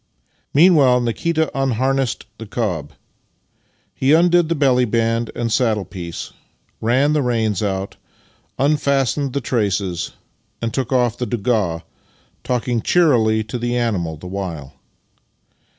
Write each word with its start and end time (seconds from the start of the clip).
Meanwhile 0.51 0.99
Nikita 1.01 1.51
unharnessed 1.53 2.25
the 2.39 2.47
cob. 2.47 2.93
He 3.93 4.13
undid 4.13 4.49
the 4.49 4.55
belly 4.55 4.85
band 4.85 5.29
and 5.35 5.53
saddle 5.53 5.85
piece, 5.85 6.33
ran 6.81 7.13
the 7.13 7.21
reins 7.21 7.61
out, 7.61 7.97
unfastened 8.57 9.33
the 9.33 9.41
traces, 9.41 10.13
and 10.59 10.73
took 10.73 10.91
off 10.91 11.19
the 11.19 11.27
doiiga, 11.27 11.83
talking 12.43 12.81
cheerily 12.81 13.43
to 13.43 13.59
the 13.59 13.77
animal 13.77 14.17
the 14.17 14.25
while. 14.25 14.73